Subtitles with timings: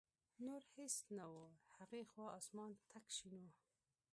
[0.45, 1.35] نور هېڅ نه و،
[1.77, 3.49] هغې خوا اسمان تک شین و.